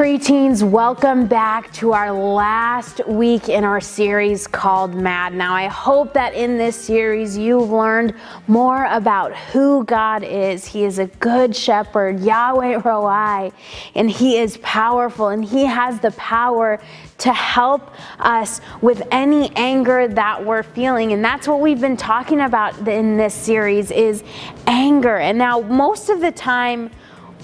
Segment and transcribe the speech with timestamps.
[0.00, 5.34] Preteens, welcome back to our last week in our series called Mad.
[5.34, 8.14] Now, I hope that in this series you've learned
[8.46, 10.64] more about who God is.
[10.64, 13.52] He is a good shepherd, Yahweh Roi,
[13.94, 16.80] and He is powerful and He has the power
[17.18, 21.12] to help us with any anger that we're feeling.
[21.12, 24.24] And that's what we've been talking about in this series is
[24.66, 25.18] anger.
[25.18, 26.90] And now, most of the time,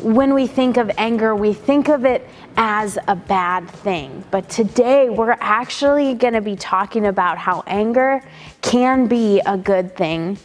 [0.00, 4.24] when we think of anger, we think of it as a bad thing.
[4.30, 8.22] But today we're actually going to be talking about how anger
[8.62, 10.38] can be a good thing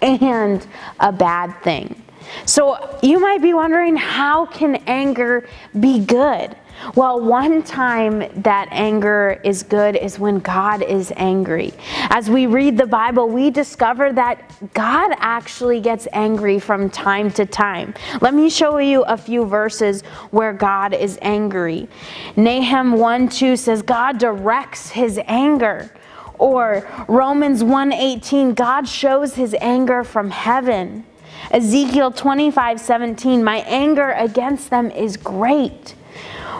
[0.00, 0.66] and
[1.00, 2.02] a bad thing.
[2.46, 6.56] So you might be wondering how can anger be good?
[6.94, 11.72] Well, one time that anger is good is when God is angry.
[12.10, 14.42] As we read the Bible, we discover that
[14.74, 17.94] God actually gets angry from time to time.
[18.20, 21.88] Let me show you a few verses where God is angry.
[22.36, 25.92] Nahum 1 2 says, God directs his anger.
[26.38, 31.04] Or Romans 1:18, God shows his anger from heaven.
[31.52, 35.94] Ezekiel 25 17, my anger against them is great.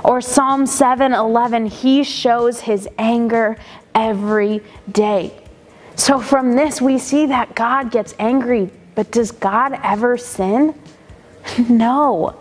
[0.05, 3.57] Or Psalm 7 11, he shows his anger
[3.95, 5.33] every day.
[5.97, 10.75] So from this, we see that God gets angry, but does God ever sin?
[11.69, 12.37] No.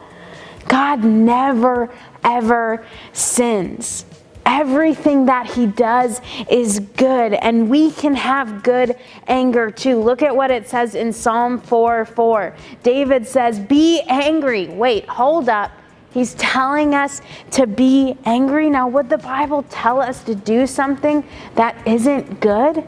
[0.67, 1.89] God never,
[2.23, 4.05] ever sins.
[4.45, 8.95] Everything that he does is good, and we can have good
[9.27, 9.99] anger too.
[9.99, 12.55] Look at what it says in Psalm 4 4.
[12.83, 14.67] David says, Be angry.
[14.67, 15.71] Wait, hold up.
[16.11, 18.69] He's telling us to be angry.
[18.69, 21.23] Now, would the Bible tell us to do something
[21.55, 22.83] that isn't good?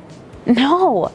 [0.46, 1.12] No.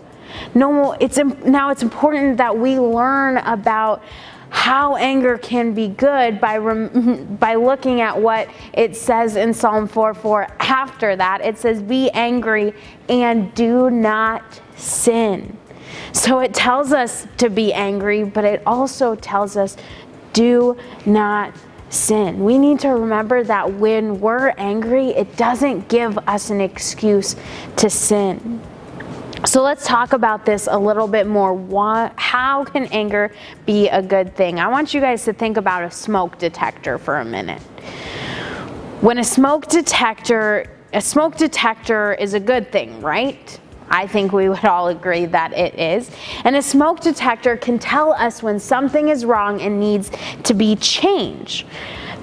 [0.55, 4.03] No, it's now it's important that we learn about
[4.51, 6.59] how anger can be good by
[7.41, 10.49] by looking at what it says in Psalm 4:4.
[10.61, 12.75] After that, it says, "Be angry
[13.09, 15.57] and do not sin."
[16.13, 19.77] So it tells us to be angry, but it also tells us
[20.33, 20.77] do
[21.07, 21.53] not
[21.91, 22.45] sin.
[22.45, 27.37] We need to remember that when we're angry, it doesn't give us an excuse
[27.77, 28.61] to sin.
[29.45, 31.55] So let's talk about this a little bit more.
[31.55, 33.33] Why, how can anger
[33.67, 34.59] be a good thing?
[34.59, 37.63] I want you guys to think about a smoke detector for a minute.
[39.01, 43.61] When a smoke detector, a smoke detector is a good thing, right?
[43.91, 46.11] I think we would all agree that it is.
[46.43, 50.11] And a smoke detector can tell us when something is wrong and needs
[50.43, 51.65] to be changed.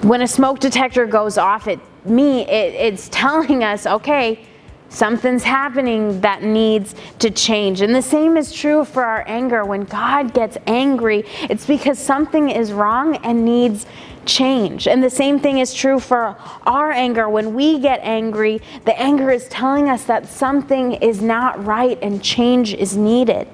[0.01, 4.45] When a smoke detector goes off at me, it, it's telling us, okay,
[4.89, 7.81] something's happening that needs to change.
[7.81, 9.65] And the same is true for our anger.
[9.65, 13.85] When God gets angry, it's because something is wrong and needs
[14.25, 14.87] change.
[14.87, 16.35] And the same thing is true for
[16.65, 17.29] our anger.
[17.29, 22.23] When we get angry, the anger is telling us that something is not right and
[22.23, 23.47] change is needed.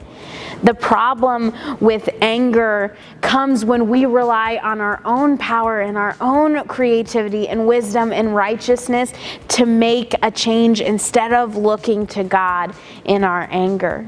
[0.64, 6.68] The problem with anger comes when we rely on our own power and our own
[6.68, 9.14] creativity and wisdom and righteousness
[9.50, 14.06] to make a change instead of looking to God in our anger.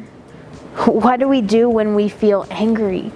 [0.85, 3.09] What do we do when we feel angry?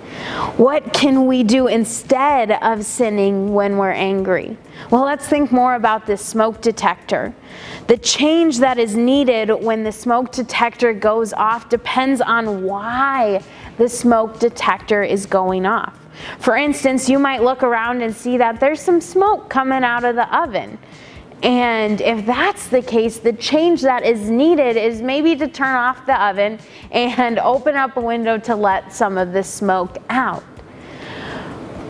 [0.57, 4.57] What can we do instead of sinning when we're angry?
[4.91, 7.33] Well, let's think more about this smoke detector.
[7.87, 13.41] The change that is needed when the smoke detector goes off depends on why
[13.77, 15.97] the smoke detector is going off.
[16.39, 20.15] For instance, you might look around and see that there's some smoke coming out of
[20.15, 20.77] the oven.
[21.43, 26.05] And if that's the case, the change that is needed is maybe to turn off
[26.05, 26.59] the oven
[26.91, 30.43] and open up a window to let some of the smoke out.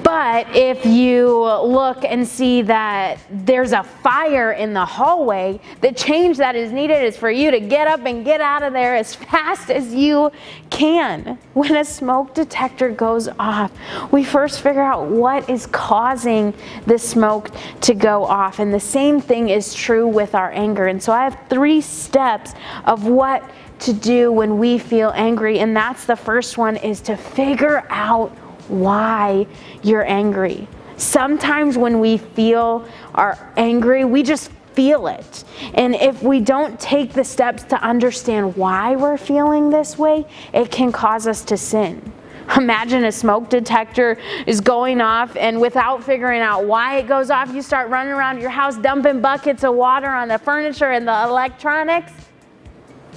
[0.08, 6.38] But if you look and see that there's a fire in the hallway, the change
[6.38, 9.14] that is needed is for you to get up and get out of there as
[9.14, 10.32] fast as you
[10.70, 11.38] can.
[11.56, 13.74] When a smoke detector goes off,
[14.14, 16.54] we first figure out what is causing
[16.86, 17.52] the smoke
[17.82, 18.60] to go off.
[18.60, 20.88] And the same thing is true with our anger.
[20.88, 22.54] And so I have three steps
[22.86, 23.44] of what
[23.80, 25.60] to do when we feel angry.
[25.60, 28.32] And that's the first one is to figure out
[28.70, 29.48] why
[29.84, 30.68] you're angry.
[30.98, 35.44] Sometimes when we feel are angry, we just feel it.
[35.74, 40.72] And if we don't take the steps to understand why we're feeling this way, it
[40.72, 42.14] can cause us to sin.
[42.56, 47.54] Imagine a smoke detector is going off, and without figuring out why it goes off,
[47.54, 51.24] you start running around your house dumping buckets of water on the furniture and the
[51.24, 52.14] electronics.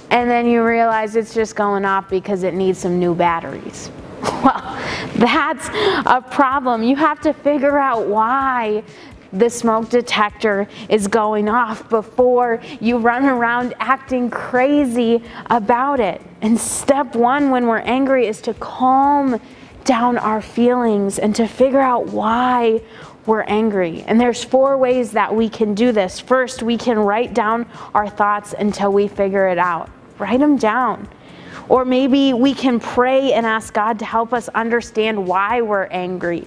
[0.09, 3.89] And then you realize it's just going off because it needs some new batteries.
[4.41, 4.79] Well,
[5.15, 5.69] that's
[6.07, 6.81] a problem.
[6.81, 8.83] You have to figure out why
[9.33, 16.21] the smoke detector is going off before you run around acting crazy about it.
[16.41, 19.39] And step one when we're angry is to calm
[19.83, 22.81] down our feelings and to figure out why
[23.25, 24.03] we're angry.
[24.03, 26.19] And there's four ways that we can do this.
[26.19, 29.89] First, we can write down our thoughts until we figure it out.
[30.17, 31.07] Write them down.
[31.71, 36.45] Or maybe we can pray and ask God to help us understand why we're angry.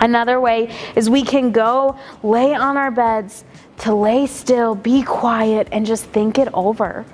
[0.00, 3.44] Another way is we can go lay on our beds
[3.80, 7.04] to lay still, be quiet, and just think it over.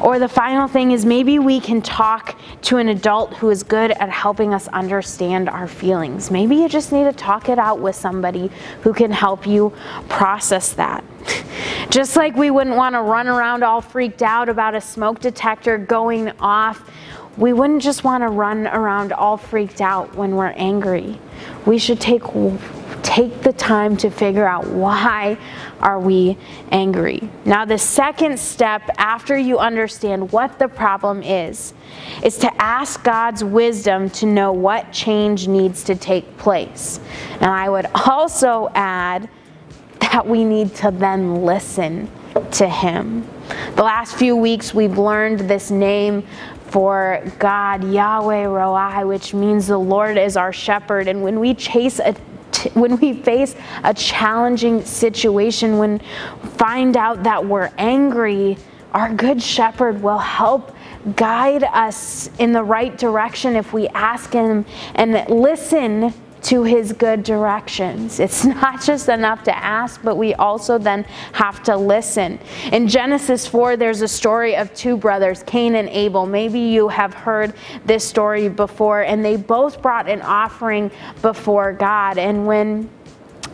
[0.00, 3.90] Or the final thing is maybe we can talk to an adult who is good
[3.90, 6.30] at helping us understand our feelings.
[6.30, 8.50] Maybe you just need to talk it out with somebody
[8.82, 9.72] who can help you
[10.08, 11.02] process that.
[11.90, 15.78] Just like we wouldn't want to run around all freaked out about a smoke detector
[15.78, 16.88] going off,
[17.36, 21.20] we wouldn't just want to run around all freaked out when we're angry.
[21.66, 22.34] We should take
[23.08, 25.38] take the time to figure out why
[25.80, 26.36] are we
[26.70, 27.26] angry.
[27.46, 31.72] Now the second step after you understand what the problem is
[32.22, 37.00] is to ask God's wisdom to know what change needs to take place.
[37.40, 39.30] And I would also add
[40.00, 42.10] that we need to then listen
[42.52, 43.26] to him.
[43.76, 46.26] The last few weeks we've learned this name
[46.66, 51.08] for God, Yahweh Roi, which means the Lord is our shepherd.
[51.08, 52.14] And when we chase a
[52.74, 56.00] when we face a challenging situation, when
[56.56, 58.56] find out that we're angry,
[58.92, 60.74] our good shepherd will help
[61.16, 64.64] guide us in the right direction if we ask him
[64.94, 66.12] and listen
[66.42, 68.20] to his good directions.
[68.20, 72.38] It's not just enough to ask, but we also then have to listen.
[72.72, 76.26] In Genesis 4, there's a story of two brothers, Cain and Abel.
[76.26, 77.54] Maybe you have heard
[77.84, 80.90] this story before, and they both brought an offering
[81.22, 82.18] before God.
[82.18, 82.88] And when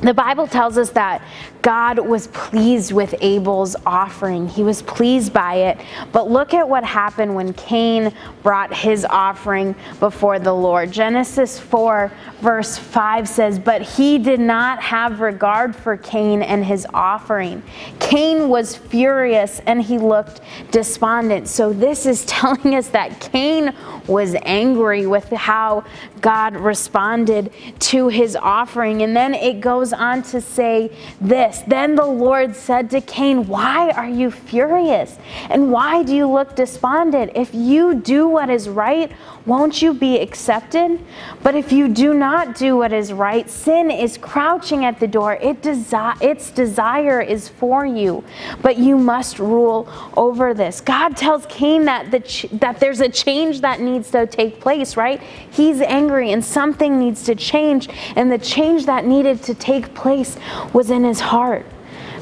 [0.00, 1.22] the Bible tells us that
[1.64, 4.46] God was pleased with Abel's offering.
[4.46, 5.80] He was pleased by it.
[6.12, 8.12] But look at what happened when Cain
[8.42, 10.92] brought his offering before the Lord.
[10.92, 12.12] Genesis 4,
[12.42, 17.62] verse 5 says, But he did not have regard for Cain and his offering.
[17.98, 21.48] Cain was furious and he looked despondent.
[21.48, 23.74] So this is telling us that Cain
[24.06, 25.84] was angry with how
[26.20, 27.50] God responded
[27.80, 29.00] to his offering.
[29.00, 33.90] And then it goes on to say this Then the Lord said to Cain, Why
[33.90, 35.18] are you furious?
[35.50, 37.32] And why do you look despondent?
[37.34, 39.10] If you do what is right,
[39.46, 40.98] won't you be accepted?
[41.42, 45.34] But if you do not do what is right, sin is crouching at the door.
[45.34, 48.24] It desi- its desire is for you,
[48.62, 49.86] but you must rule
[50.16, 50.80] over this.
[50.80, 54.96] God tells Cain that, the ch- that there's a change that needs to take place,
[54.96, 55.22] right?
[55.50, 60.36] He's angry and something needs to change, and the change that needed to take place
[60.72, 61.43] was in his heart.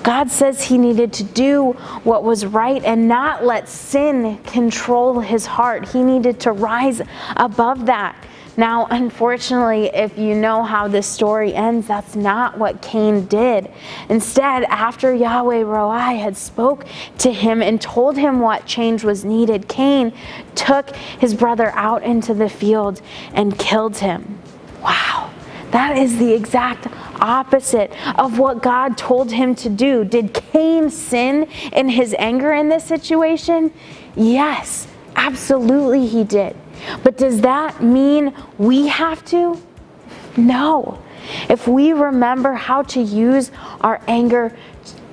[0.02, 1.72] God says he needed to do
[2.02, 5.88] what was right and not let sin control his heart.
[5.88, 7.00] He needed to rise
[7.36, 8.16] above that.
[8.56, 13.70] Now, unfortunately, if you know how this story ends, that's not what Cain did.
[14.10, 16.84] Instead, after Yahweh Roi had spoke
[17.18, 20.12] to him and told him what change was needed, Cain
[20.54, 23.00] took his brother out into the field
[23.32, 24.38] and killed him.
[24.82, 25.31] Wow.
[25.72, 26.86] That is the exact
[27.20, 30.04] opposite of what God told him to do.
[30.04, 33.72] Did Cain sin in his anger in this situation?
[34.14, 34.86] Yes,
[35.16, 36.56] absolutely he did.
[37.02, 39.60] But does that mean we have to?
[40.36, 41.02] No.
[41.48, 43.50] If we remember how to use
[43.80, 44.54] our anger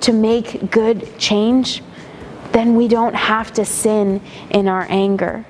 [0.00, 1.82] to make good change,
[2.52, 5.46] then we don't have to sin in our anger.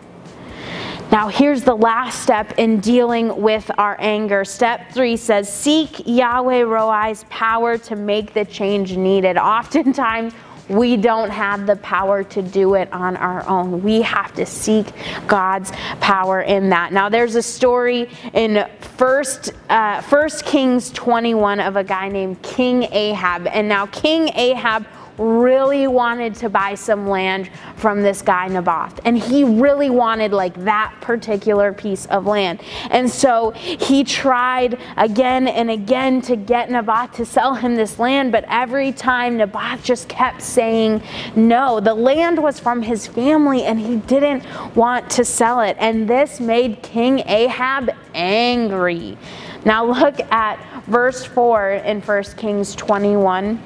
[1.11, 4.45] Now, here's the last step in dealing with our anger.
[4.45, 9.37] Step three says, Seek Yahweh Roi's power to make the change needed.
[9.37, 10.35] Oftentimes,
[10.69, 13.83] we don't have the power to do it on our own.
[13.83, 14.87] We have to seek
[15.27, 16.93] God's power in that.
[16.93, 18.65] Now, there's a story in
[18.97, 23.49] First, uh, First Kings 21 of a guy named King Ahab.
[23.49, 24.87] And now, King Ahab
[25.19, 29.01] really wanted to buy some land from this guy Naboth.
[29.05, 32.61] And he really wanted like that particular piece of land.
[32.91, 38.33] And so he tried again and again to get Naboth to sell him this land,
[38.33, 41.03] but every time Naboth just kept saying
[41.37, 41.81] no.
[41.81, 45.77] The land was from his family and he didn't want to sell it.
[45.79, 49.17] And this made King Ahab angry.
[49.65, 53.63] Now look at verse 4 in 1 Kings 21.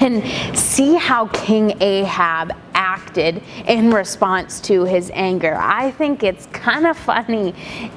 [0.00, 0.24] And
[0.56, 5.56] see how King Ahab acted in response to his anger.
[5.56, 7.54] I think it's kind of funny,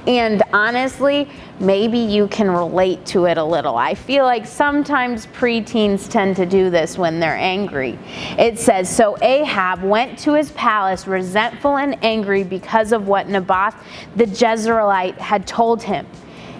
[0.08, 1.30] and honestly,
[1.60, 3.76] maybe you can relate to it a little.
[3.76, 8.00] I feel like sometimes preteens tend to do this when they're angry.
[8.38, 13.76] It says So Ahab went to his palace resentful and angry because of what Naboth
[14.16, 16.08] the Jezreelite had told him.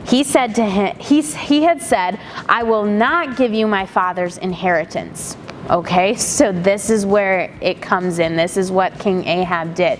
[0.10, 4.40] He said to him, he, he had said, I will not give you my father's
[4.40, 5.38] inheritance.
[5.70, 8.36] Okay, so this is where it comes in.
[8.36, 10.00] This is what King Ahab did.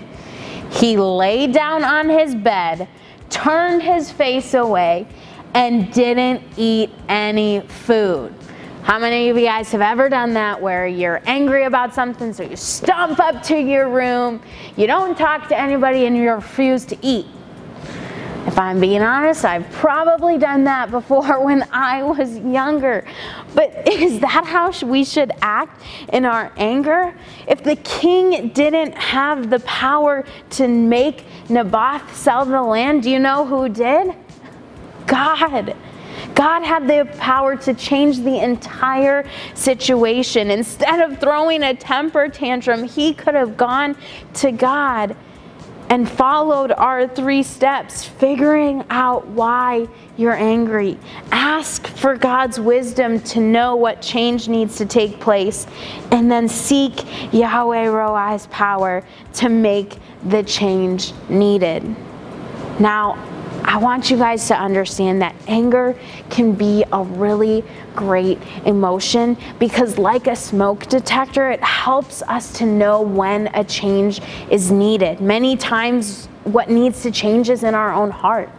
[0.72, 2.88] He lay down on his bed,
[3.28, 5.06] turned his face away,
[5.54, 8.34] and didn't eat any food.
[8.82, 12.42] How many of you guys have ever done that where you're angry about something, so
[12.42, 14.42] you stomp up to your room,
[14.76, 17.26] you don't talk to anybody, and you refuse to eat?
[18.46, 23.04] If I'm being honest, I've probably done that before when I was younger.
[23.54, 25.82] But is that how we should act
[26.12, 27.14] in our anger?
[27.46, 33.18] If the king didn't have the power to make Naboth sell the land, do you
[33.18, 34.14] know who did?
[35.06, 35.76] God.
[36.34, 40.50] God had the power to change the entire situation.
[40.50, 43.96] Instead of throwing a temper tantrum, he could have gone
[44.34, 45.16] to God
[45.90, 50.96] and followed our three steps, figuring out why you're angry.
[51.32, 55.66] Ask for God's wisdom to know what change needs to take place,
[56.12, 57.04] and then seek
[57.34, 59.04] Yahweh Roi's power
[59.34, 61.84] to make the change needed.
[62.78, 63.18] Now,
[63.70, 65.96] I want you guys to understand that anger
[66.28, 67.62] can be a really
[67.94, 68.36] great
[68.66, 74.72] emotion because, like a smoke detector, it helps us to know when a change is
[74.72, 75.20] needed.
[75.20, 78.50] Many times, what needs to change is in our own heart.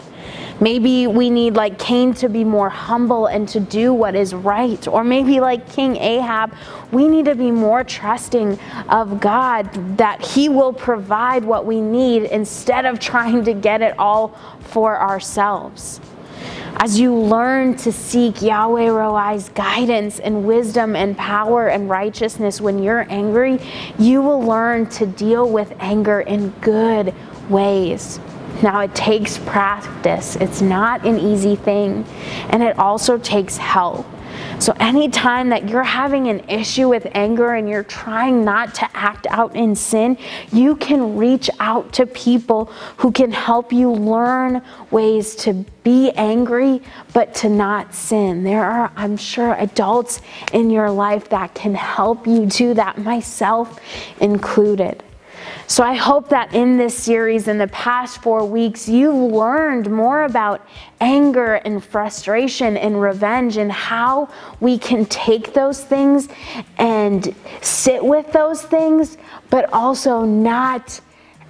[0.62, 4.88] Maybe we need, like Cain, to be more humble and to do what is right.
[4.88, 6.54] Or maybe, like King Ahab,
[6.92, 12.26] we need to be more trusting of God that He will provide what we need
[12.26, 16.00] instead of trying to get it all for ourselves.
[16.78, 22.82] As you learn to seek Yahweh Roi's guidance and wisdom and power and righteousness when
[22.82, 23.60] you're angry,
[23.98, 27.14] you will learn to deal with anger in good
[27.50, 28.20] ways.
[28.62, 32.06] Now, it takes practice, it's not an easy thing,
[32.50, 34.06] and it also takes help.
[34.60, 39.26] So, anytime that you're having an issue with anger and you're trying not to act
[39.30, 40.18] out in sin,
[40.52, 42.66] you can reach out to people
[42.98, 45.54] who can help you learn ways to
[45.84, 46.82] be angry
[47.14, 48.44] but to not sin.
[48.44, 50.22] There are, I'm sure, adults
[50.54, 53.80] in your life that can help you do that, myself
[54.20, 55.04] included.
[55.68, 60.24] So I hope that in this series, in the past four weeks, you've learned more
[60.24, 60.68] about
[61.00, 66.28] anger and frustration and revenge and how we can take those things
[66.78, 69.18] and sit with those things,
[69.50, 71.00] but also not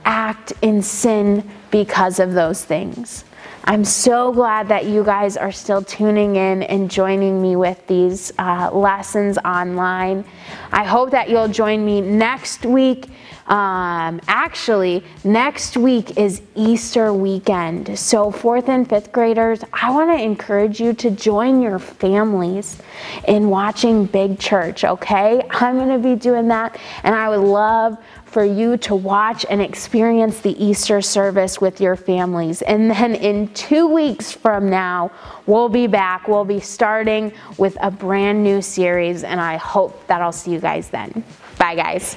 [0.05, 3.25] act in sin because of those things.
[3.63, 8.33] I'm so glad that you guys are still tuning in and joining me with these
[8.39, 10.25] uh, lessons online.
[10.71, 13.05] I hope that you'll join me next week.
[13.51, 17.99] Um, actually, next week is Easter weekend.
[17.99, 22.81] So, fourth and fifth graders, I want to encourage you to join your families
[23.27, 25.45] in watching Big Church, okay?
[25.49, 29.61] I'm going to be doing that, and I would love for you to watch and
[29.61, 32.61] experience the Easter service with your families.
[32.61, 35.11] And then in two weeks from now,
[35.45, 36.29] we'll be back.
[36.29, 40.61] We'll be starting with a brand new series, and I hope that I'll see you
[40.61, 41.25] guys then.
[41.57, 42.15] Bye, guys.